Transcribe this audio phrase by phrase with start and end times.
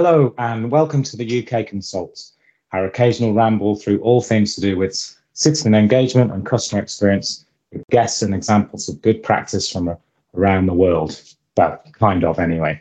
[0.00, 2.22] Hello, and welcome to the UK Consult,
[2.70, 4.94] our occasional ramble through all things to do with
[5.32, 9.96] citizen engagement and customer experience with guests and examples of good practice from
[10.36, 11.20] around the world.
[11.56, 12.80] Well, kind of anyway.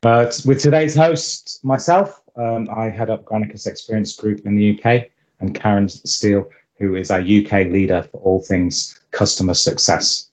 [0.00, 5.10] But with today's host, myself, um, I head up Granicus Experience Group in the UK,
[5.40, 10.30] and Karen Steele, who is our UK leader for all things customer success.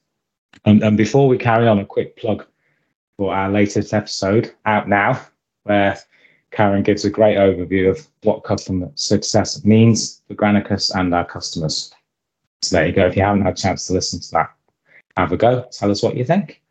[0.63, 2.45] And, and before we carry on, a quick plug
[3.17, 5.19] for our latest episode out now,
[5.69, 5.99] where
[6.49, 11.93] Karen gives a great overview of what customer success means for Granicus and our customers.
[12.63, 13.05] So there you go.
[13.05, 14.49] If you haven't had a chance to listen to that,
[15.15, 15.67] have a go.
[15.71, 16.63] Tell us what you think.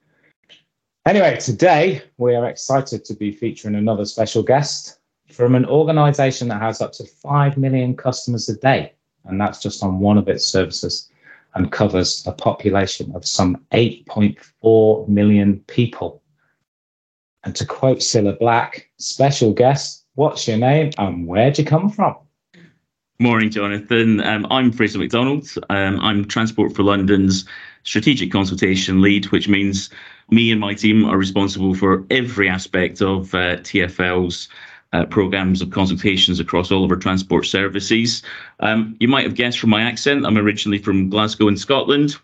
[1.07, 4.99] Anyway, today we are excited to be featuring another special guest
[5.31, 8.93] from an organization that has up to 5 million customers a day.
[9.27, 11.09] And that's just on one of its services
[11.55, 16.21] and covers a population of some 8.4 million people.
[17.45, 22.17] And to quote Cilla Black, special guest, what's your name and where'd you come from?
[23.21, 24.21] Morning, Jonathan.
[24.21, 25.49] Um, I'm Fraser Macdonald.
[25.71, 27.45] Um, I'm Transport for London's
[27.83, 29.91] strategic consultation lead, which means
[30.31, 34.49] me and my team are responsible for every aspect of uh, TFL's
[34.93, 38.23] uh, programs of consultations across all of our transport services.
[38.61, 42.17] Um, you might have guessed from my accent, I'm originally from Glasgow in Scotland,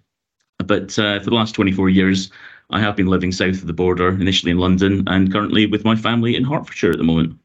[0.59, 2.31] but uh, for the last 24 years,
[2.75, 5.95] I have been living south of the border, initially in London, and currently with my
[5.95, 7.39] family in Hertfordshire at the moment.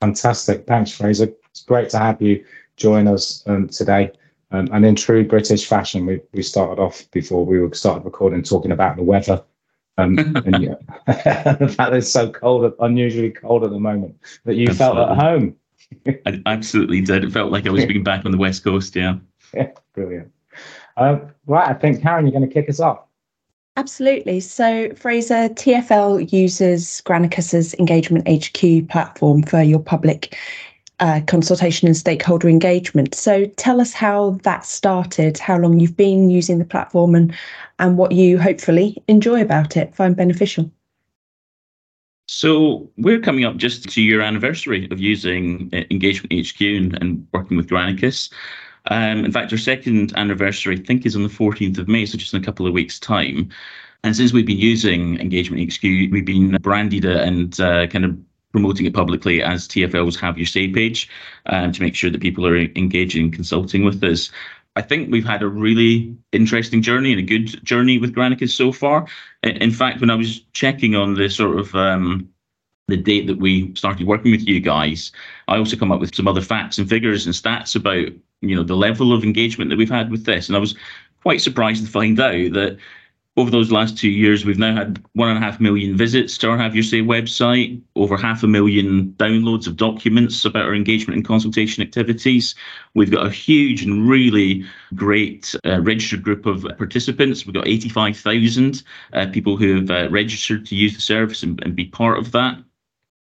[0.00, 0.66] Fantastic.
[0.68, 1.32] Thanks, Fraser.
[1.50, 2.44] It's great to have you
[2.76, 4.12] join us um, today.
[4.52, 8.70] Um, and in true British fashion, we, we started off before we started recording talking
[8.70, 9.42] about the weather.
[9.98, 10.16] Um,
[10.46, 10.74] and yeah,
[11.54, 15.06] the fact it's so cold, unusually cold at the moment, that you Absolutely.
[15.06, 15.56] felt at home.
[16.26, 17.24] I absolutely did.
[17.24, 19.16] It felt like I was being back on the West Coast, yeah.
[19.54, 20.32] Yeah, brilliant.
[20.96, 23.00] Um, right, I think, Karen, you're going to kick us off.
[23.76, 24.40] Absolutely.
[24.40, 30.36] So, Fraser, TFL uses Granicus's Engagement HQ platform for your public
[31.00, 33.14] uh, consultation and stakeholder engagement.
[33.14, 37.34] So, tell us how that started, how long you've been using the platform, and
[37.78, 40.70] and what you hopefully enjoy about it, find beneficial.
[42.26, 47.26] So we're coming up just to your anniversary of using uh, Engagement HQ and, and
[47.32, 48.32] working with Granicus.
[48.86, 52.18] Um, in fact, our second anniversary, I think, is on the 14th of May, so
[52.18, 53.48] just in a couple of weeks' time.
[54.04, 58.18] And since we've been using Engagement we've been branded it and uh, kind of
[58.50, 61.08] promoting it publicly as TFL's Have Your Say page
[61.46, 64.30] um, to make sure that people are engaging and consulting with us.
[64.74, 68.72] I think we've had a really interesting journey and a good journey with Granicus so
[68.72, 69.06] far.
[69.42, 72.28] In fact, when I was checking on the sort of um,
[72.92, 75.10] the date that we started working with you guys,
[75.48, 78.62] I also come up with some other facts and figures and stats about you know
[78.62, 80.76] the level of engagement that we've had with this, and I was
[81.22, 82.78] quite surprised to find out that
[83.38, 86.50] over those last two years, we've now had one and a half million visits to
[86.50, 91.16] our Have Your Say website, over half a million downloads of documents about our engagement
[91.16, 92.54] and consultation activities.
[92.92, 97.46] We've got a huge and really great uh, registered group of participants.
[97.46, 98.82] We've got 85,000
[99.14, 102.32] uh, people who have uh, registered to use the service and, and be part of
[102.32, 102.58] that.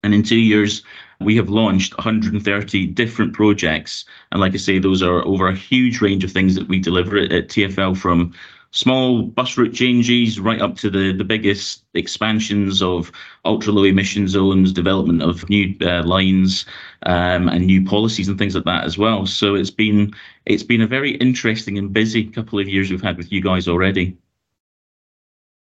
[0.03, 0.83] And in two years,
[1.19, 4.05] we have launched 130 different projects.
[4.31, 7.17] And like I say, those are over a huge range of things that we deliver
[7.17, 8.33] at, at TFL from
[8.71, 13.11] small bus route changes right up to the, the biggest expansions of
[13.45, 16.65] ultra low emission zones, development of new uh, lines,
[17.03, 19.25] um, and new policies and things like that as well.
[19.25, 20.13] So it's been
[20.45, 23.67] it's been a very interesting and busy couple of years we've had with you guys
[23.67, 24.17] already.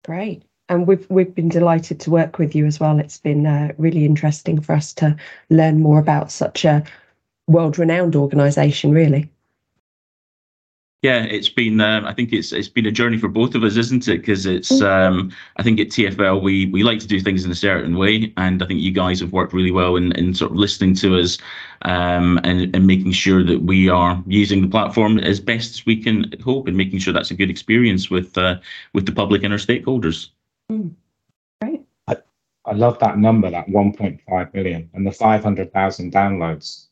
[0.05, 2.99] Great and we've we've been delighted to work with you as well.
[2.99, 5.17] It's been uh, really interesting for us to
[5.51, 6.85] learn more about such a
[7.47, 8.93] world-renowned organisation.
[8.93, 9.31] Really.
[11.05, 11.83] Yeah, it's been.
[11.83, 14.23] Um, I think it's it's been a journey for both of us, isn't it?
[14.23, 14.73] Because it's.
[14.73, 14.87] Mm.
[14.87, 18.33] Um, I think at TFL we we like to do things in a certain way,
[18.39, 21.19] and I think you guys have worked really well in, in sort of listening to
[21.19, 21.37] us,
[21.83, 26.03] um, and and making sure that we are using the platform as best as we
[26.03, 28.59] can hope, and making sure that's a good experience with uh,
[28.95, 30.31] with the public and our stakeholders.
[30.70, 30.94] Mm.
[31.62, 31.84] Right.
[32.08, 32.16] I,
[32.64, 36.87] I love that number, that 1.5 million, and the 500,000 downloads.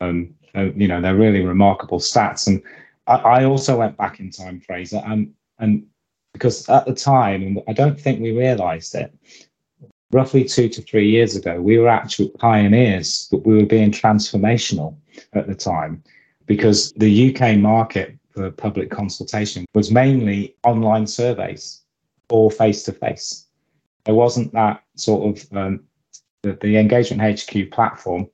[0.00, 2.46] Um, uh, you know, they're really remarkable stats.
[2.46, 2.62] And
[3.06, 5.86] I, I also went back in time, Fraser, and and
[6.32, 9.12] because at the time, and I don't think we realised it,
[10.12, 14.96] roughly two to three years ago, we were actual pioneers, but we were being transformational
[15.32, 16.02] at the time
[16.46, 21.77] because the UK market for public consultation was mainly online surveys
[22.30, 23.46] or face to face.
[24.04, 25.84] There wasn't that sort of um,
[26.42, 28.28] the, the, engagement HQ platform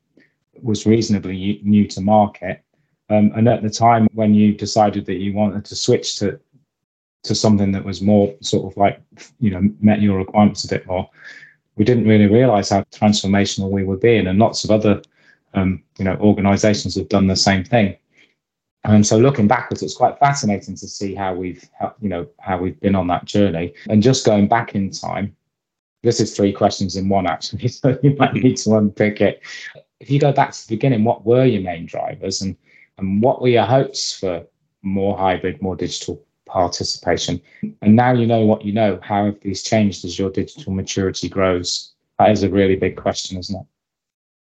[0.62, 2.62] was reasonably new to market.
[3.10, 6.38] Um, and at the time when you decided that you wanted to switch to
[7.24, 9.00] to something that was more sort of like
[9.40, 11.08] you know met your requirements a bit more,
[11.76, 14.26] we didn't really realize how transformational we were being.
[14.26, 15.02] And lots of other,
[15.54, 17.96] um, you know, organizations have done the same thing.
[18.84, 21.64] And so looking backwards, it's quite fascinating to see how we've,
[22.00, 23.72] you know, how we've been on that journey.
[23.88, 25.34] And just going back in time,
[26.02, 29.40] this is three questions in one actually, so you might need to unpick it.
[30.00, 32.56] If you go back to the beginning, what were your main drivers and
[32.98, 34.46] and what were your hopes for
[34.82, 37.40] more hybrid, more digital participation?
[37.82, 39.00] And now you know what you know.
[39.02, 41.92] How have these changed as your digital maturity grows?
[42.18, 43.66] That is a really big question, isn't it?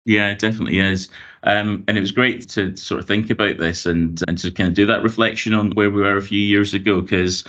[0.05, 1.09] Yeah, it definitely is.
[1.43, 4.67] Um, and it was great to sort of think about this and, and to kind
[4.67, 7.01] of do that reflection on where we were a few years ago.
[7.01, 7.43] Because,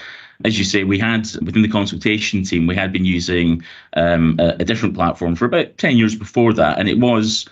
[0.45, 3.63] as you say, we had within the consultation team, we had been using
[3.95, 6.79] um, a, a, different platform for about 10 years before that.
[6.79, 7.47] And it was,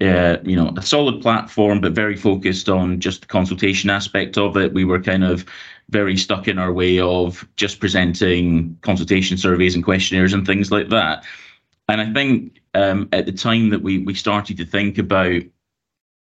[0.00, 4.56] uh, you know, a solid platform, but very focused on just the consultation aspect of
[4.56, 4.72] it.
[4.72, 5.44] We were kind of
[5.90, 10.88] very stuck in our way of just presenting consultation surveys and questionnaires and things like
[10.88, 11.24] that.
[11.88, 15.42] And I think um, at the time that we we started to think about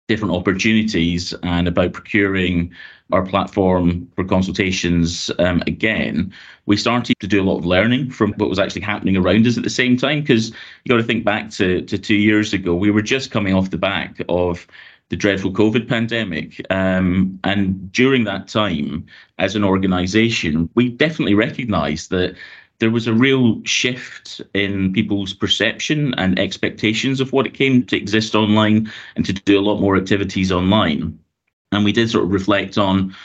[0.08, 2.70] different opportunities and about procuring
[3.14, 6.34] our platform for consultations um, again,
[6.66, 9.58] we started to do a lot of learning from what was actually happening around us
[9.58, 10.22] at the same time.
[10.22, 13.54] Because you got to think back to, to two years ago, we were just coming
[13.54, 14.68] off the back of
[15.10, 16.66] the dreadful COVID pandemic.
[16.70, 19.06] Um, and during that time,
[19.40, 22.36] as an organization, we definitely recognized that
[22.82, 27.96] there was a real shift in people's perception and expectations of what it came to
[27.96, 31.18] exist online and to do a lot more activities online.
[31.72, 33.16] And we did sort of reflect on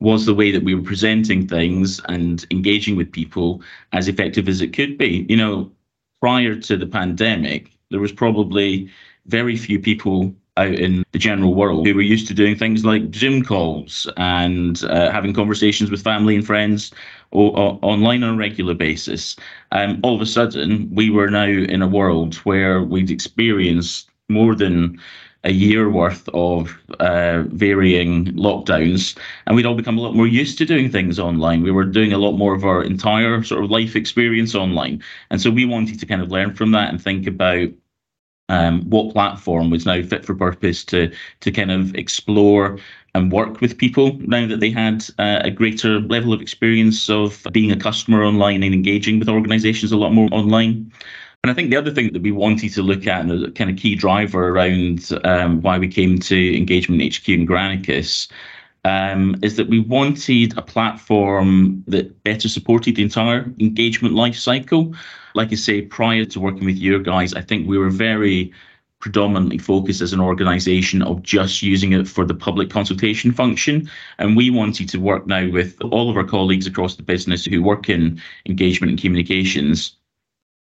[0.00, 3.62] was the way that we were presenting things and engaging with people
[3.94, 5.24] as effective as it could be.
[5.30, 5.72] You know,
[6.20, 8.90] prior to the pandemic, there was probably
[9.24, 13.14] very few people out in the general world who were used to doing things like
[13.14, 16.92] Zoom calls and uh, having conversations with family and friends
[17.32, 19.36] o- o- online on a regular basis.
[19.72, 24.54] Um, all of a sudden, we were now in a world where we'd experienced more
[24.54, 24.98] than
[25.44, 29.16] a year worth of uh, varying lockdowns,
[29.46, 31.62] and we'd all become a lot more used to doing things online.
[31.62, 35.40] We were doing a lot more of our entire sort of life experience online, and
[35.40, 37.68] so we wanted to kind of learn from that and think about
[38.48, 41.10] um, what platform was now fit for purpose to
[41.40, 42.78] to kind of explore
[43.14, 47.46] and work with people now that they had uh, a greater level of experience of
[47.52, 50.92] being a customer online and engaging with organizations a lot more online.
[51.42, 53.70] And I think the other thing that we wanted to look at and a kind
[53.70, 58.28] of key driver around um, why we came to Engagement HQ and Granicus
[58.86, 64.94] um, is that we wanted a platform that better supported the entire engagement life cycle.
[65.34, 68.52] Like I say, prior to working with your guys, I think we were very
[69.00, 73.90] predominantly focused as an organization of just using it for the public consultation function.
[74.18, 77.62] And we wanted to work now with all of our colleagues across the business who
[77.62, 79.95] work in engagement and communications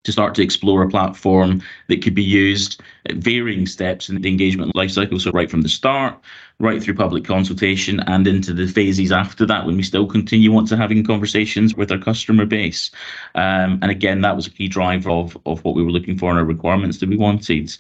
[0.05, 4.29] to start to explore a platform that could be used at varying steps in the
[4.29, 5.21] engagement lifecycle.
[5.21, 6.19] So, right from the start,
[6.59, 10.69] right through public consultation, and into the phases after that when we still continue want
[10.69, 12.91] to having conversations with our customer base.
[13.35, 16.31] Um, and again, that was a key driver of, of what we were looking for
[16.31, 17.77] in our requirements that we wanted.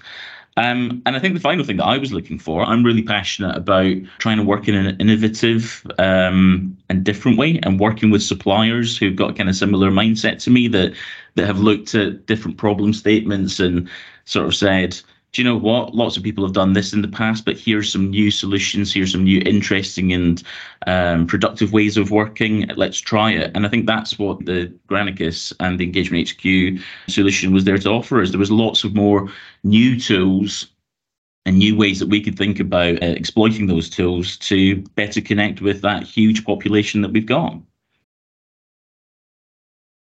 [0.56, 3.56] Um, and I think the final thing that I was looking for, I'm really passionate
[3.56, 8.98] about trying to work in an innovative um, and different way and working with suppliers
[8.98, 10.92] who've got kind of similar mindset to me that
[11.36, 13.88] that have looked at different problem statements and
[14.26, 15.00] sort of said,
[15.32, 15.94] do you know what?
[15.94, 18.92] Lots of people have done this in the past, but here's some new solutions.
[18.92, 20.42] Here's some new interesting and
[20.86, 22.68] um, productive ways of working.
[22.76, 23.50] Let's try it.
[23.54, 27.88] And I think that's what the Granicus and the Engagement HQ solution was there to
[27.88, 28.28] offer us.
[28.28, 29.30] There was lots of more
[29.64, 30.66] new tools
[31.46, 35.62] and new ways that we could think about uh, exploiting those tools to better connect
[35.62, 37.56] with that huge population that we've got.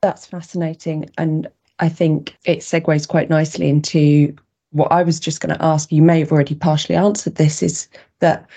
[0.04, 1.10] That's fascinating.
[1.18, 1.48] And
[1.80, 4.36] I think it segues quite nicely into
[4.72, 7.88] what I was just going to ask, you may have already partially answered this, is
[8.20, 8.48] that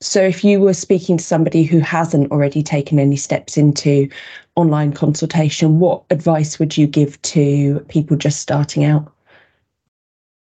[0.00, 4.08] so if you were speaking to somebody who hasn't already taken any steps into
[4.56, 9.12] online consultation, what advice would you give to people just starting out?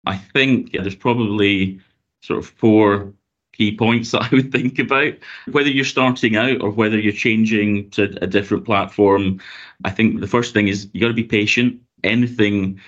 [0.06, 1.80] I think yeah, there's probably
[2.22, 3.12] sort of four
[3.52, 5.14] key points that I would think about.
[5.50, 9.40] Whether you're starting out or whether you're changing to a different platform,
[9.84, 11.80] I think the first thing is you got to be patient.
[12.04, 12.80] Anything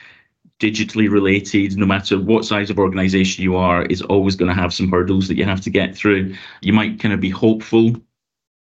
[0.60, 4.72] digitally related, no matter what size of organization you are, is always going to have
[4.72, 6.34] some hurdles that you have to get through.
[6.60, 7.96] You might kind of be hopeful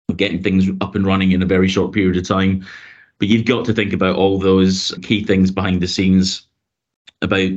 [0.08, 2.64] of getting things up and running in a very short period of time,
[3.18, 6.46] but you've got to think about all those key things behind the scenes
[7.22, 7.50] about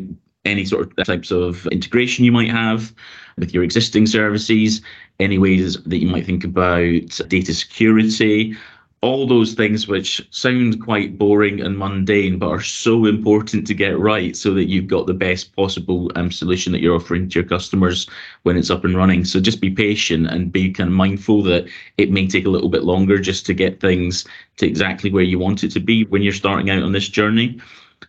[0.46, 2.94] any sort of types of integration you might have
[3.38, 4.82] with your existing services,
[5.20, 8.56] any ways that you might think about data security,
[9.02, 13.98] all those things which sound quite boring and mundane but are so important to get
[13.98, 17.48] right so that you've got the best possible um, solution that you're offering to your
[17.48, 18.10] customers
[18.44, 19.24] when it's up and running.
[19.24, 21.66] So just be patient and be kind of mindful that
[21.98, 24.26] it may take a little bit longer just to get things
[24.58, 27.58] to exactly where you want it to be when you're starting out on this journey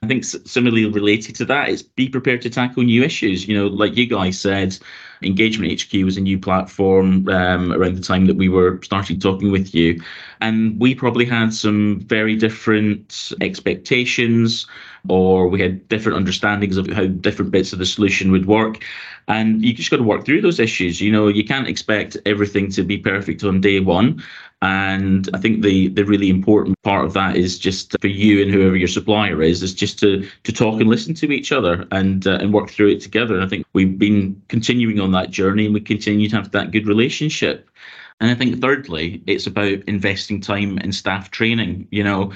[0.02, 3.46] I think similarly related to that is be prepared to tackle new issues.
[3.46, 4.78] You know, like you guys said,
[5.22, 9.50] Engagement HQ was a new platform um, around the time that we were starting talking
[9.50, 10.00] with you.
[10.40, 14.66] And we probably had some very different expectations,
[15.08, 18.82] or we had different understandings of how different bits of the solution would work.
[19.28, 21.00] And you just got to work through those issues.
[21.00, 24.22] You know, you can't expect everything to be perfect on day one.
[24.62, 28.50] And I think the the really important part of that is just for you and
[28.50, 32.26] whoever your supplier is, is just to to talk and listen to each other and
[32.26, 33.34] uh, and work through it together.
[33.34, 36.72] And I think we've been continuing on that journey, and we continue to have that
[36.72, 37.70] good relationship.
[38.20, 41.88] And I think thirdly, it's about investing time in staff training.
[41.90, 42.32] You know,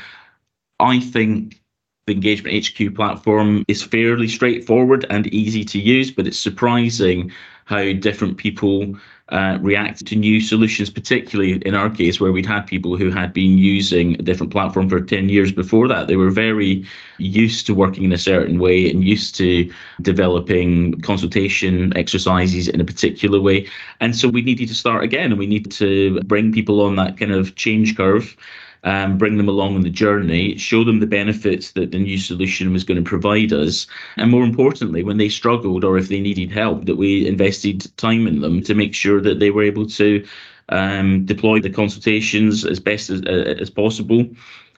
[0.81, 1.61] I think
[2.07, 7.33] the Engagement HQ platform is fairly straightforward and easy to use, but it's surprising
[7.67, 8.97] how different people
[9.31, 13.33] uh, react to new solutions, particularly in our case, where we'd had people who had
[13.33, 16.09] been using a different platform for 10 years before that.
[16.09, 16.85] They were very
[17.17, 22.85] used to working in a certain way and used to developing consultation exercises in a
[22.85, 23.67] particular way.
[24.01, 27.17] And so we needed to start again and we needed to bring people on that
[27.17, 28.37] kind of change curve
[28.85, 32.73] um, bring them along on the journey, show them the benefits that the new solution
[32.73, 33.87] was going to provide us,
[34.17, 38.27] and more importantly, when they struggled or if they needed help, that we invested time
[38.27, 40.25] in them to make sure that they were able to
[40.69, 44.27] um, deploy the consultations as best as, uh, as possible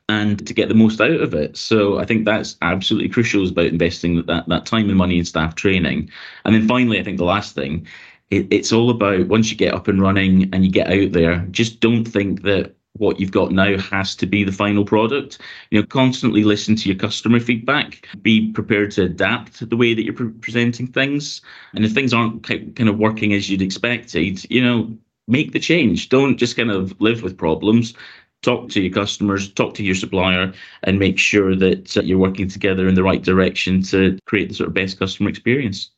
[0.09, 1.57] and to get the most out of it.
[1.57, 5.25] So I think that's absolutely crucial is about investing that, that time and money in
[5.25, 6.11] staff training.
[6.45, 7.87] And then finally, I think the last thing,
[8.31, 11.39] it, it's all about once you get up and running and you get out there,
[11.51, 15.39] just don't think that what you've got now has to be the final product.
[15.71, 18.09] You know, constantly listen to your customer feedback.
[18.23, 21.41] Be prepared to adapt the way that you're pre- presenting things.
[21.75, 24.97] And if things aren't kind of working as you'd expected, you know,
[25.29, 26.09] make the change.
[26.09, 27.95] Don't just kind of live with problems.
[28.43, 30.53] Talk to your customers, talk to your supplier,
[30.85, 34.55] and make sure that uh, you're working together in the right direction to create the
[34.55, 35.91] sort of best customer experience.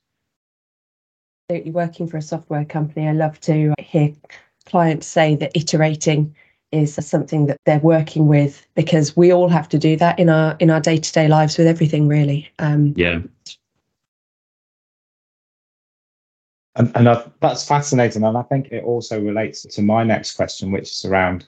[1.50, 4.14] Absolutely, working for a software company, I love to hear
[4.66, 6.34] clients say that iterating
[6.72, 10.56] is something that they're working with because we all have to do that in our
[10.58, 12.48] in our day-to-day lives with everything really.
[12.58, 13.20] Um, yeah.
[16.76, 20.70] And, and I, that's fascinating and i think it also relates to my next question
[20.70, 21.44] which is around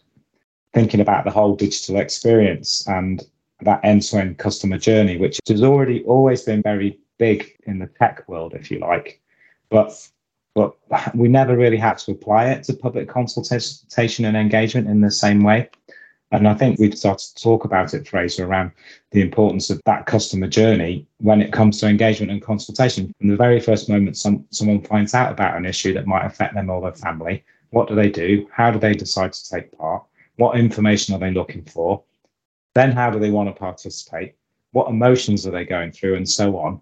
[0.74, 3.22] thinking about the whole digital experience and
[3.60, 8.54] that end-to-end customer journey which has already always been very big in the tech world
[8.54, 9.20] if you like.
[9.68, 9.92] But
[10.54, 10.76] but
[11.14, 15.42] we never really had to apply it to public consultation and engagement in the same
[15.42, 15.70] way.
[16.32, 18.70] And I think we've started to talk about it, Fraser, around
[19.10, 23.12] the importance of that customer journey when it comes to engagement and consultation.
[23.18, 26.54] From the very first moment some, someone finds out about an issue that might affect
[26.54, 28.48] them or their family, what do they do?
[28.52, 30.04] How do they decide to take part?
[30.36, 32.02] What information are they looking for?
[32.74, 34.34] Then how do they want to participate?
[34.72, 36.14] What emotions are they going through?
[36.14, 36.80] And so on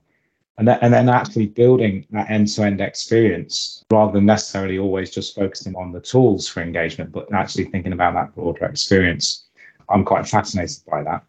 [0.58, 5.74] and then, and then actually building that end-to-end experience rather than necessarily always just focusing
[5.76, 9.46] on the tools for engagement, but actually thinking about that broader experience.
[9.88, 11.24] I'm quite fascinated by that.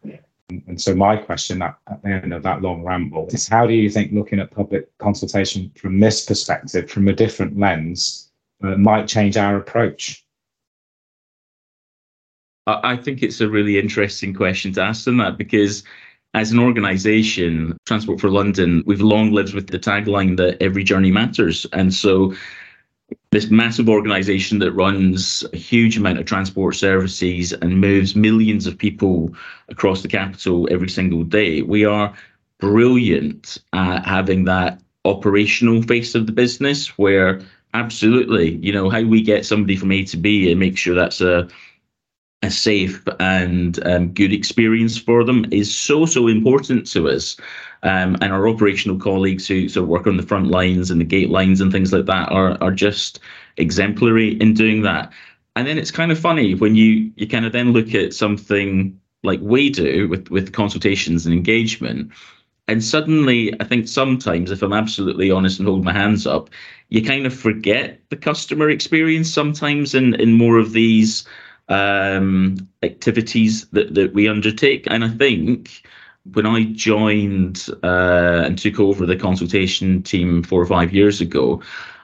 [0.49, 3.73] And so my question at, at the end of that long ramble is how do
[3.73, 8.31] you think looking at public consultation from this perspective, from a different lens,
[8.63, 10.25] uh, might change our approach?
[12.65, 15.83] I think it's a really interesting question to ask them that because
[16.33, 21.11] as an organisation, Transport for London, we've long lived with the tagline that every journey
[21.11, 21.65] matters.
[21.73, 22.33] And so
[23.31, 28.77] this massive organisation that runs a huge amount of transport services and moves millions of
[28.77, 29.33] people
[29.69, 32.13] across the capital every single day, we are
[32.59, 37.41] brilliant at having that operational face of the business where
[37.73, 41.21] absolutely, you know, how we get somebody from A to B and make sure that's
[41.21, 41.47] a
[42.41, 47.35] a safe and um, good experience for them is so so important to us.
[47.83, 51.05] Um, and our operational colleagues who sort of work on the front lines and the
[51.05, 53.19] gate lines and things like that are are just
[53.57, 55.11] exemplary in doing that.
[55.55, 58.99] And then it's kind of funny when you you kind of then look at something
[59.23, 62.11] like we do with with consultations and engagement
[62.67, 66.49] and suddenly i think sometimes if i'm absolutely honest and hold my hands up
[66.89, 71.25] you kind of forget the customer experience sometimes in in more of these
[71.69, 74.85] um, activities that, that we undertake.
[74.89, 75.83] And I think
[76.33, 81.61] when I joined uh, and took over the consultation team four or five years ago,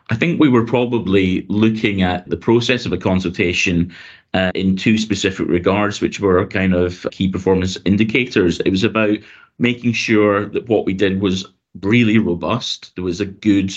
[0.10, 3.94] I think we were probably looking at the process of a consultation
[4.34, 8.60] uh, in two specific regards, which were kind of key performance indicators.
[8.62, 9.18] It was about
[9.58, 11.46] making sure that what we did was
[11.82, 12.94] really robust.
[12.96, 13.74] There was a good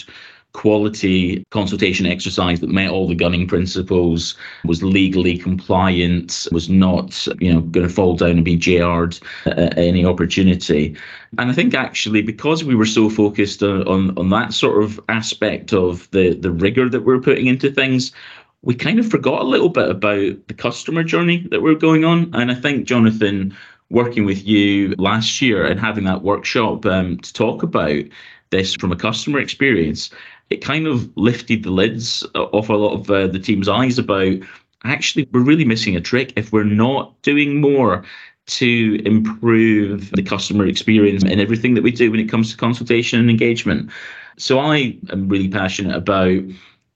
[0.58, 7.54] quality consultation exercise that met all the gunning principles, was legally compliant, was not, you
[7.54, 10.96] know, going to fall down and be jarred at any opportunity.
[11.38, 14.98] And I think actually because we were so focused on, on, on that sort of
[15.08, 18.10] aspect of the, the rigor that we're putting into things,
[18.62, 22.30] we kind of forgot a little bit about the customer journey that we're going on.
[22.34, 23.56] And I think, Jonathan,
[23.90, 28.02] working with you last year and having that workshop um, to talk about
[28.50, 30.10] this from a customer experience,
[30.50, 34.34] it kind of lifted the lids off a lot of uh, the team's eyes about
[34.84, 38.04] actually we're really missing a trick if we're not doing more
[38.46, 43.20] to improve the customer experience and everything that we do when it comes to consultation
[43.20, 43.90] and engagement.
[44.38, 46.40] So I am really passionate about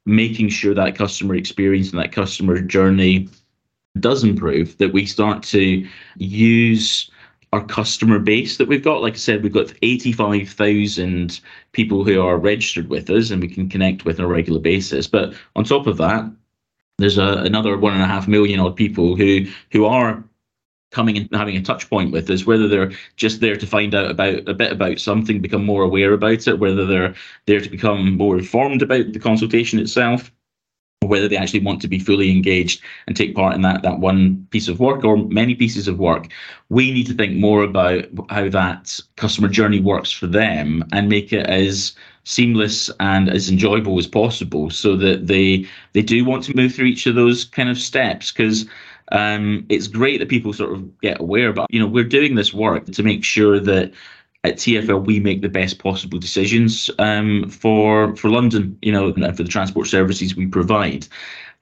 [0.07, 3.29] making sure that customer experience and that customer journey
[4.01, 7.11] does improve, that we start to use
[7.53, 9.03] our customer base that we've got.
[9.03, 11.41] Like I said, we've got 85,000
[11.73, 15.07] people who are registered with us and we can connect with on a regular basis.
[15.07, 16.31] But on top of that,
[16.99, 20.23] there's a, another one and a half million odd people who who are
[20.93, 24.11] coming and having a touch point with us, whether they're just there to find out
[24.11, 27.15] about a bit about something, become more aware about it, whether they're
[27.47, 30.31] there to become more informed about the consultation itself,
[31.07, 34.47] whether they actually want to be fully engaged and take part in that that one
[34.51, 36.29] piece of work or many pieces of work.
[36.69, 41.33] We need to think more about how that customer journey works for them and make
[41.33, 41.95] it as
[42.25, 46.87] seamless and as enjoyable as possible so that they they do want to move through
[46.87, 48.31] each of those kind of steps.
[48.33, 48.67] Because
[49.11, 52.55] um, it's great that people sort of get aware but you know we're doing this
[52.55, 53.93] work to make sure that
[54.45, 59.37] at TFL we make the best possible decisions um, for for London, you know, and
[59.37, 61.07] for the transport services we provide.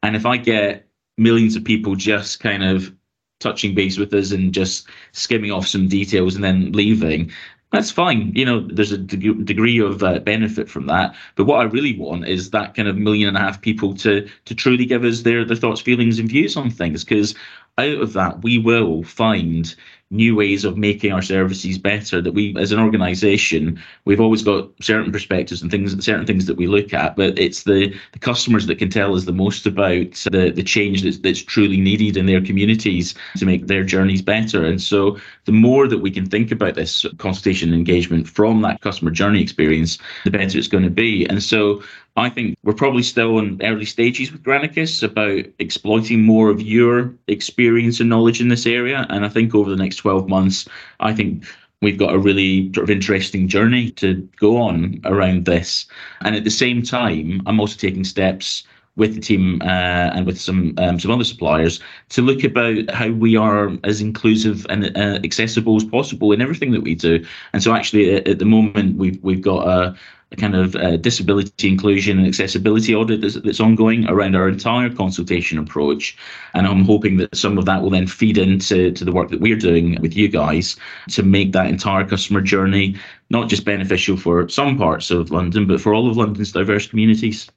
[0.02, 0.86] And if I get
[1.18, 2.94] millions of people just kind of
[3.38, 7.30] touching base with us and just skimming off some details and then leaving,
[7.72, 8.32] that's fine.
[8.34, 11.14] You know, there's a deg- degree of uh, benefit from that.
[11.36, 14.28] But what I really want is that kind of million and a half people to
[14.46, 17.04] to truly give us their their thoughts, feelings, and views on things.
[17.04, 17.34] Because
[17.78, 19.74] out of that, we will find
[20.10, 24.68] new ways of making our services better that we as an organization we've always got
[24.80, 28.66] certain perspectives and things certain things that we look at but it's the, the customers
[28.66, 32.26] that can tell us the most about the, the change that's, that's truly needed in
[32.26, 34.64] their communities to make their journeys better.
[34.64, 39.10] And so the more that we can think about this consultation engagement from that customer
[39.10, 41.26] journey experience the better it's going to be.
[41.26, 41.82] And so
[42.20, 47.14] I think we're probably still in early stages with Granicus about exploiting more of your
[47.28, 49.06] experience and knowledge in this area.
[49.08, 50.68] And I think over the next 12 months,
[51.00, 51.44] I think
[51.80, 55.86] we've got a really sort of interesting journey to go on around this.
[56.20, 58.64] And at the same time, I'm also taking steps
[59.00, 63.10] with the team uh, and with some um, some other suppliers to look about how
[63.10, 67.24] we are as inclusive and uh, accessible as possible in everything that we do.
[67.52, 69.96] And so, actually, at, at the moment, we've we've got a
[70.32, 74.88] a kind of uh, disability inclusion and accessibility audit that's, that's, ongoing around our entire
[74.88, 76.16] consultation approach.
[76.54, 79.40] And I'm hoping that some of that will then feed into to the work that
[79.40, 80.76] we're doing with you guys
[81.08, 82.94] to make that entire customer journey
[83.30, 87.50] not just beneficial for some parts of London, but for all of London's diverse communities.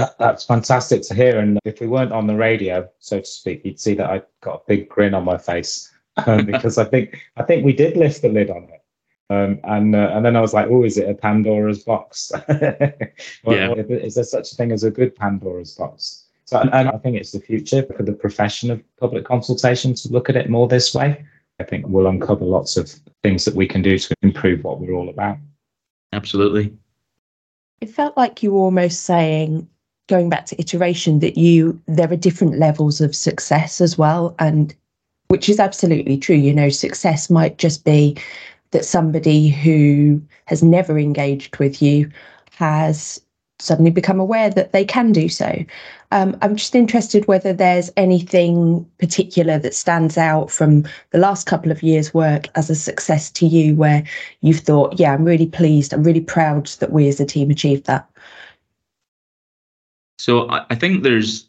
[0.00, 1.38] That, that's fantastic to hear.
[1.38, 4.62] And if we weren't on the radio, so to speak, you'd see that I got
[4.62, 5.92] a big grin on my face
[6.26, 8.82] um, because I think I think we did lift the lid on it.
[9.28, 12.32] Um, and uh, and then I was like, oh, is it a Pandora's box?
[12.48, 13.72] well, yeah.
[13.74, 16.24] Is there such a thing as a good Pandora's box?
[16.46, 20.28] So, and I think it's the future for the profession of public consultation to look
[20.28, 21.24] at it more this way.
[21.60, 22.90] I think we'll uncover lots of
[23.22, 25.36] things that we can do to improve what we're all about.
[26.12, 26.76] Absolutely.
[27.80, 29.68] It felt like you were almost saying,
[30.10, 34.74] going back to iteration, that you there are different levels of success as well, and
[35.28, 36.36] which is absolutely true.
[36.36, 38.18] You know, success might just be
[38.72, 42.10] that somebody who has never engaged with you
[42.50, 43.20] has
[43.60, 45.64] suddenly become aware that they can do so.
[46.12, 51.70] Um, I'm just interested whether there's anything particular that stands out from the last couple
[51.70, 54.02] of years' work as a success to you where
[54.40, 57.86] you've thought, yeah, I'm really pleased, I'm really proud that we as a team achieved
[57.86, 58.08] that.
[60.20, 61.46] So I, I think there's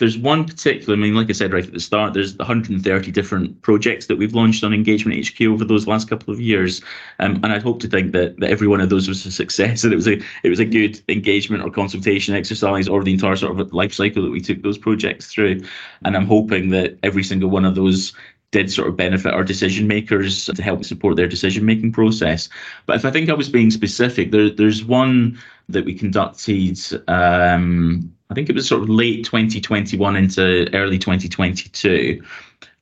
[0.00, 3.62] there's one particular, I mean, like I said right at the start, there's 130 different
[3.62, 6.82] projects that we've launched on Engagement HQ over those last couple of years,
[7.20, 9.84] um, and I'd hope to think that, that every one of those was a success,
[9.84, 13.36] and it was a it was a good engagement or consultation exercise, or the entire
[13.36, 15.62] sort of life cycle that we took those projects through,
[16.04, 18.14] and I'm hoping that every single one of those
[18.50, 22.48] did sort of benefit our decision makers to help support their decision making process.
[22.86, 26.78] But if I think I was being specific, there, there's one that we conducted.
[27.08, 32.22] Um, I think it was sort of late 2021 into early 2022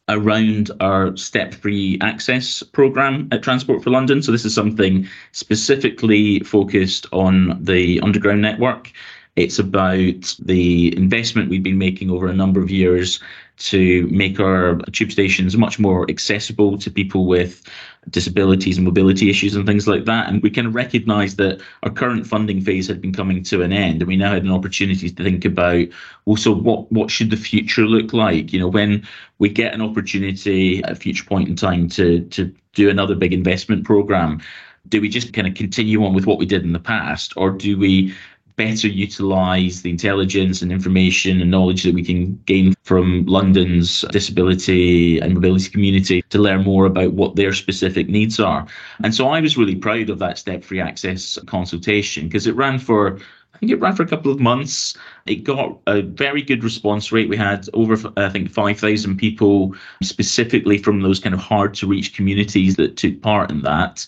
[0.08, 4.22] around our step free access program at Transport for London.
[4.22, 8.92] So, this is something specifically focused on the underground network.
[9.36, 13.20] It's about the investment we've been making over a number of years
[13.58, 17.62] to make our tube stations much more accessible to people with
[18.10, 20.28] disabilities and mobility issues and things like that.
[20.28, 23.72] And we kind of recognised that our current funding phase had been coming to an
[23.72, 25.86] end, and we now had an opportunity to think about,
[26.24, 28.52] well, so what what should the future look like?
[28.52, 29.06] You know, when
[29.38, 33.32] we get an opportunity at a future point in time to to do another big
[33.32, 34.40] investment program,
[34.88, 37.50] do we just kind of continue on with what we did in the past, or
[37.50, 38.14] do we
[38.62, 45.18] better utilize the intelligence and information and knowledge that we can gain from London's disability
[45.18, 48.64] and mobility community to learn more about what their specific needs are.
[49.03, 52.79] And so I was really proud of that step free access consultation because it ran
[52.79, 53.18] for
[53.55, 54.96] I think it ran for a couple of months.
[55.27, 57.29] It got a very good response rate.
[57.29, 62.16] We had over, I think, 5,000 people specifically from those kind of hard to reach
[62.16, 64.07] communities that took part in that.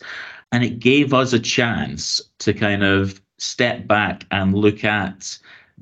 [0.50, 5.38] And it gave us a chance to kind of step back and look at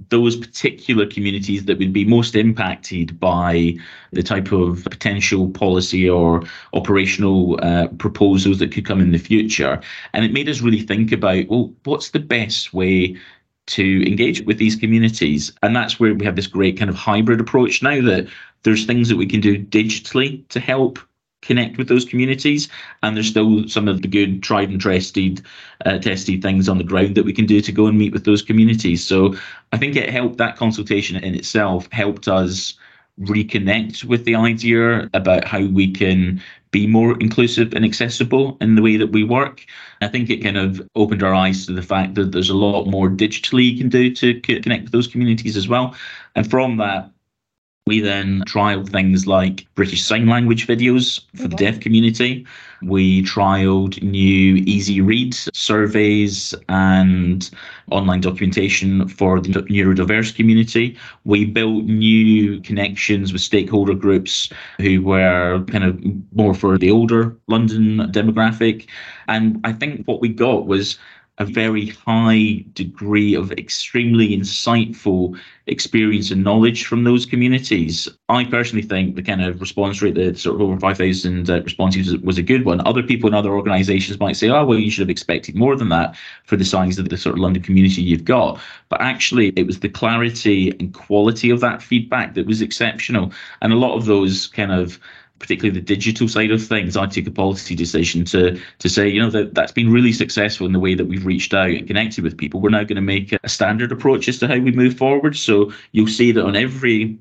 [0.08, 3.74] those particular communities that would be most impacted by
[4.12, 9.80] the type of potential policy or operational uh, proposals that could come in the future.
[10.14, 13.16] And it made us really think about, well, what's the best way
[13.66, 15.52] to engage with these communities?
[15.62, 18.28] And that's where we have this great kind of hybrid approach now that
[18.62, 20.98] there's things that we can do digitally to help
[21.42, 22.68] connect with those communities
[23.02, 25.42] and there's still some of the good tried and tested
[25.84, 28.24] uh, tested things on the ground that we can do to go and meet with
[28.24, 29.34] those communities so
[29.72, 32.74] i think it helped that consultation in itself helped us
[33.20, 38.82] reconnect with the idea about how we can be more inclusive and accessible in the
[38.82, 39.66] way that we work.
[40.00, 42.86] I think it kind of opened our eyes to the fact that there's a lot
[42.86, 45.94] more digitally you can do to connect with those communities as well.
[46.34, 47.10] And from that,
[47.86, 51.56] we then trialed things like British Sign Language videos for the mm-hmm.
[51.56, 52.46] deaf community.
[52.82, 57.50] We trialed new easy read surveys and
[57.90, 60.96] online documentation for the neurodiverse community.
[61.24, 66.00] We built new connections with stakeholder groups who were kind of
[66.32, 68.86] more for the older London demographic.
[69.26, 70.98] And I think what we got was
[71.38, 78.06] a very high degree of extremely insightful experience and knowledge from those communities.
[78.28, 82.16] I personally think the kind of response rate, the sort of over 5,000 uh, responses,
[82.18, 82.86] was a good one.
[82.86, 85.88] Other people in other organisations might say, oh, well, you should have expected more than
[85.88, 88.60] that for the size of the sort of London community you've got.
[88.90, 93.32] But actually, it was the clarity and quality of that feedback that was exceptional.
[93.62, 94.98] And a lot of those kind of
[95.42, 99.20] particularly the digital side of things, I took a policy decision to to say, you
[99.20, 102.24] know, that that's been really successful in the way that we've reached out and connected
[102.24, 102.60] with people.
[102.60, 105.36] We're now going to make a standard approach as to how we move forward.
[105.36, 107.18] So you'll see that on every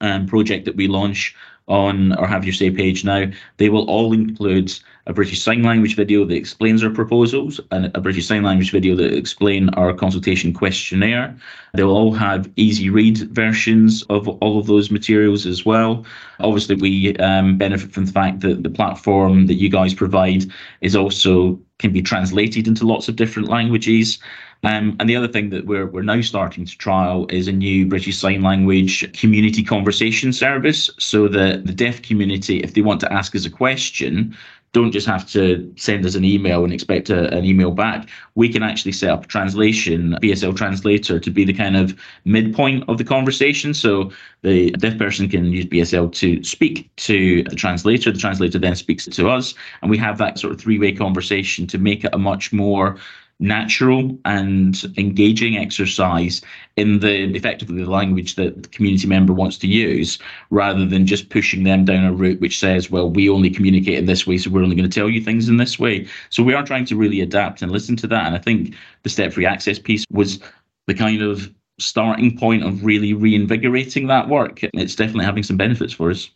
[0.00, 1.34] um, project that we launch
[1.68, 3.26] on our Have Your Say page now,
[3.58, 4.72] they will all include
[5.06, 8.94] a British Sign Language video that explains our proposals and a British Sign Language video
[8.96, 11.34] that explain our consultation questionnaire.
[11.74, 16.04] They'll all have easy read versions of all of those materials as well.
[16.40, 20.44] Obviously, we um, benefit from the fact that the platform that you guys provide
[20.82, 24.18] is also can be translated into lots of different languages.
[24.64, 27.86] Um, and the other thing that we're we're now starting to trial is a new
[27.86, 33.12] British Sign Language community conversation service, so that the deaf community, if they want to
[33.12, 34.36] ask us a question,
[34.72, 38.06] don't just have to send us an email and expect a, an email back.
[38.34, 42.84] We can actually set up a translation, BSL translator, to be the kind of midpoint
[42.86, 43.72] of the conversation.
[43.72, 48.12] So the deaf person can use BSL to speak to the translator.
[48.12, 51.66] The translator then speaks to us, and we have that sort of three way conversation
[51.68, 52.98] to make it a much more
[53.40, 56.42] natural and engaging exercise
[56.76, 60.18] in the effectively the language that the community member wants to use
[60.50, 64.06] rather than just pushing them down a route which says well we only communicate in
[64.06, 66.06] this way so we're only going to tell you things in this way.
[66.30, 68.74] So we are trying to really adapt and listen to that and i think
[69.04, 70.40] the step free access piece was
[70.86, 74.60] the kind of starting point of really reinvigorating that work.
[74.74, 76.28] It's definitely having some benefits for us.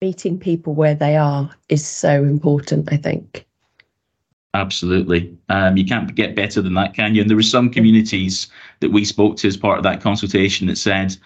[0.00, 3.46] Meeting people where they are is so important i think
[4.54, 5.36] Absolutely.
[5.48, 7.20] Um, you can't get better than that, can you?
[7.20, 8.46] And there were some communities
[8.80, 11.16] that we spoke to as part of that consultation that said,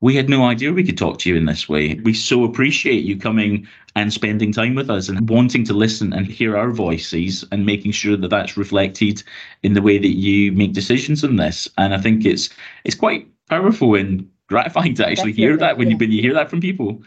[0.00, 1.94] we had no idea we could talk to you in this way.
[2.02, 6.26] We so appreciate you coming and spending time with us and wanting to listen and
[6.26, 9.22] hear our voices and making sure that that's reflected
[9.62, 11.68] in the way that you make decisions on this.
[11.78, 12.50] And I think it's
[12.84, 15.92] it's quite powerful and gratifying to actually Definitely, hear that when yeah.
[15.92, 17.00] you when you hear that from people.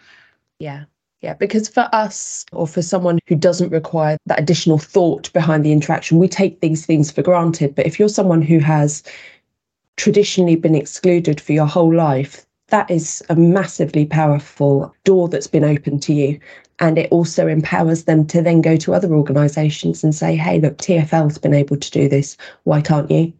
[0.60, 0.86] Yeah,
[1.26, 5.72] Yeah, because for us or for someone who doesn't require that additional thought behind the
[5.72, 7.74] interaction, we take these things for granted.
[7.74, 9.02] But if you're someone who has
[9.98, 15.64] traditionally been excluded for your whole life, that is a massively powerful door that's been
[15.64, 16.40] opened to you.
[16.78, 20.78] And it also empowers them to then go to other organisations and say, hey, look,
[20.78, 22.38] TFL's been able to do this.
[22.66, 23.34] Why can't you?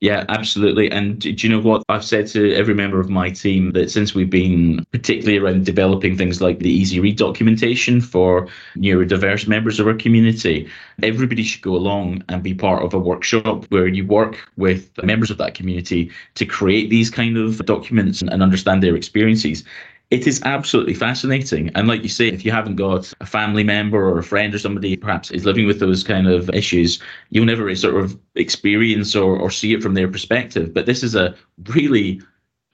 [0.00, 0.88] Yeah, absolutely.
[0.92, 1.82] And do you know what?
[1.88, 6.16] I've said to every member of my team that since we've been particularly around developing
[6.16, 10.68] things like the easy read documentation for neurodiverse members of our community,
[11.02, 15.32] everybody should go along and be part of a workshop where you work with members
[15.32, 19.64] of that community to create these kind of documents and understand their experiences
[20.10, 21.70] it is absolutely fascinating.
[21.74, 24.58] And like you say, if you haven't got a family member or a friend or
[24.58, 29.38] somebody perhaps is living with those kind of issues, you'll never sort of experience or,
[29.38, 30.72] or see it from their perspective.
[30.72, 31.34] But this is a
[31.68, 32.22] really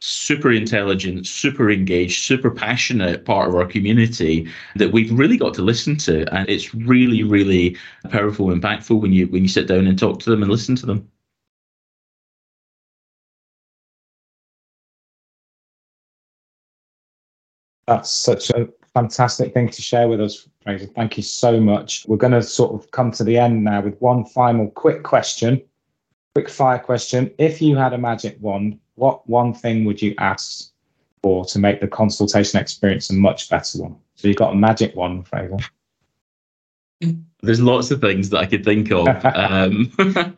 [0.01, 5.63] super intelligent, super engaged, super passionate part of our community that we've really got to
[5.63, 6.33] listen to.
[6.33, 7.77] And it's really, really
[8.11, 10.87] powerful, impactful when you when you sit down and talk to them and listen to
[10.87, 11.09] them.
[17.87, 20.87] That's such a fantastic thing to share with us, Fraser.
[20.87, 22.05] Thank you so much.
[22.09, 25.63] We're going to sort of come to the end now with one final quick question,
[26.35, 27.31] quick fire question.
[27.39, 30.73] If you had a magic wand, what one thing would you ask
[31.23, 33.97] for to make the consultation experience a much better one?
[34.15, 35.59] So you've got a magic wand, Fraser.
[37.43, 39.09] There's lots of things that I could think of.
[39.35, 39.93] um,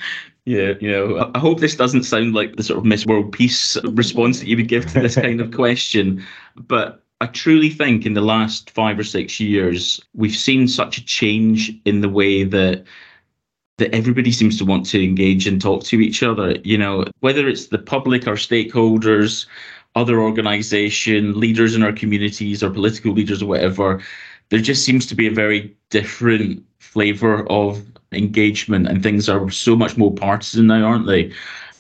[0.47, 3.77] yeah, you know, I hope this doesn't sound like the sort of Miss World Peace
[3.85, 6.25] response that you would give to this kind of question,
[6.57, 11.05] but I truly think in the last five or six years, we've seen such a
[11.05, 12.85] change in the way that
[13.79, 16.57] that everybody seems to want to engage and talk to each other.
[16.65, 19.47] You know, whether it's the public, or stakeholders,
[19.95, 24.03] other organization, leaders in our communities, or political leaders, or whatever,
[24.49, 29.77] there just seems to be a very different flavor of engagement, and things are so
[29.77, 31.33] much more partisan now, aren't they?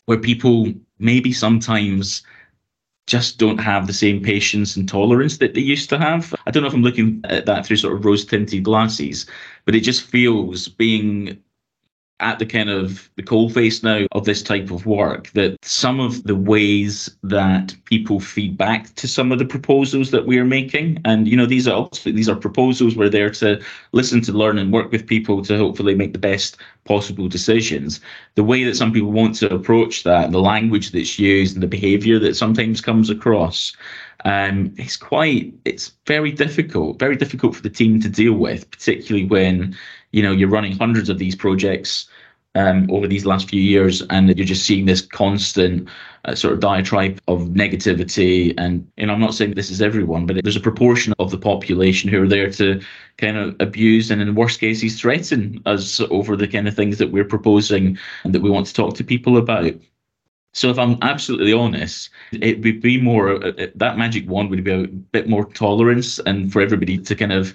[0.07, 2.22] Where people maybe sometimes
[3.07, 6.35] just don't have the same patience and tolerance that they used to have.
[6.47, 9.27] I don't know if I'm looking at that through sort of rose tinted glasses,
[9.64, 11.38] but it just feels being
[12.20, 16.00] at the kind of the coal face now of this type of work that some
[16.00, 20.44] of the ways that people feed back to some of the proposals that we are
[20.44, 23.61] making and you know these are these are proposals we're there to
[23.92, 28.00] listen to learn and work with people to hopefully make the best possible decisions.
[28.37, 31.66] The way that some people want to approach that the language that's used and the
[31.68, 33.76] behavior that sometimes comes across
[34.27, 39.27] um, it's quite it's very difficult very difficult for the team to deal with particularly
[39.27, 39.75] when
[40.11, 42.09] you know you're running hundreds of these projects
[42.57, 45.89] um, over these last few years, and you're just seeing this constant
[46.25, 48.55] uh, sort of diatribe of negativity.
[48.57, 51.39] And you know, I'm not saying this is everyone, but there's a proportion of the
[51.39, 52.81] population who are there to
[53.19, 57.12] kind of abuse and, in worst cases, threaten us over the kind of things that
[57.12, 59.73] we're proposing and that we want to talk to people about.
[60.57, 64.64] So if I'm absolutely honest, it would be more uh, uh that magic wand would
[64.64, 67.55] be a bit more tolerance and for everybody to kind of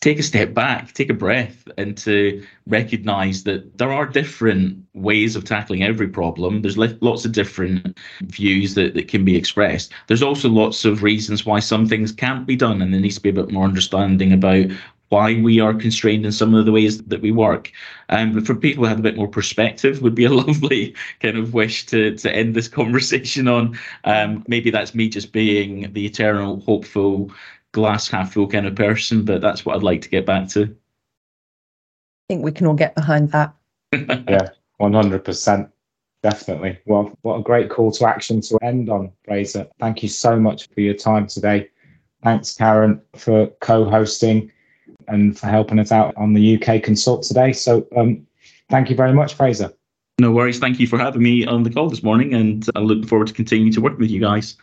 [0.00, 5.34] take a step back, take a breath, and to recognize that there are different ways
[5.36, 6.60] of tackling every problem.
[6.60, 9.92] There's lots of different views that, that can be expressed.
[10.08, 13.22] There's also lots of reasons why some things can't be done, and there needs to
[13.22, 14.66] be a bit more understanding about
[15.08, 17.70] why we are constrained in some of the ways that we work.
[18.08, 21.36] Um, but for people who have a bit more perspective, would be a lovely kind
[21.36, 23.78] of wish to to end this conversation on.
[24.04, 27.30] Um, maybe that's me just being the eternal hopeful
[27.72, 30.62] glass half full kind of person, but that's what I'd like to get back to.
[30.64, 33.54] I think we can all get behind that.
[33.92, 34.48] yeah,
[34.80, 35.70] 100%.
[36.22, 36.78] Definitely.
[36.86, 39.68] Well, what a great call to action to end on, Fraser.
[39.78, 41.68] Thank you so much for your time today.
[42.24, 44.50] Thanks, Karen, for co hosting
[45.08, 47.52] and for helping us out on the UK Consult today.
[47.52, 48.26] So, um,
[48.68, 49.72] thank you very much, Fraser.
[50.18, 50.58] No worries.
[50.58, 53.34] Thank you for having me on the call this morning, and I look forward to
[53.34, 54.56] continuing to work with you guys.